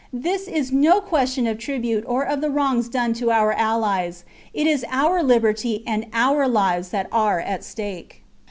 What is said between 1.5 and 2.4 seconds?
tribute or